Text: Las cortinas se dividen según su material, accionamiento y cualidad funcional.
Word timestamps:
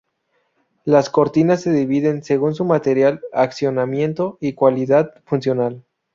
Las 0.83 1.11
cortinas 1.11 1.61
se 1.61 1.71
dividen 1.71 2.23
según 2.23 2.55
su 2.55 2.65
material, 2.65 3.21
accionamiento 3.31 4.39
y 4.41 4.53
cualidad 4.53 5.13
funcional. 5.27 5.85